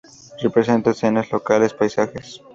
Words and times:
Representa 0.41 0.89
escenas 0.89 1.31
locales, 1.31 1.75
paisajes. 1.75 2.41